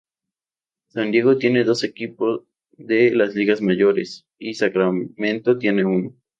[0.87, 6.15] San Diego tiene dos equipo de las ligas mayores y Sacramento tiene uno.